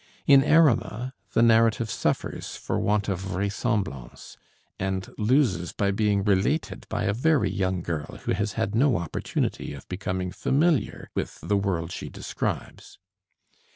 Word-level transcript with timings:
In 0.25 0.41
'Erema,' 0.43 1.13
the 1.33 1.43
narrative 1.43 1.91
suffers 1.91 2.55
for 2.55 2.79
want 2.79 3.07
of 3.07 3.21
vraisemblance, 3.21 4.35
and 4.79 5.07
loses 5.15 5.73
by 5.73 5.91
being 5.91 6.23
related 6.23 6.87
by 6.89 7.03
a 7.03 7.13
very 7.13 7.51
young 7.51 7.83
girl 7.83 8.17
who 8.23 8.31
has 8.31 8.53
had 8.53 8.73
no 8.73 8.97
opportunity 8.97 9.75
of 9.75 9.87
becoming 9.89 10.31
familiar 10.31 11.11
with 11.13 11.39
the 11.43 11.55
world 11.55 11.91
she 11.91 12.09
describes. 12.09 12.97